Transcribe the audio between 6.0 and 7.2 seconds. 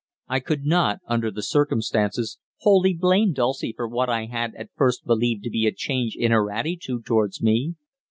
in her attitude